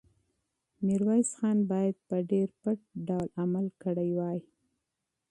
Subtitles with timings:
[0.85, 4.39] میرویس خان باید په ډېر پټ ډول عمل کړی وی.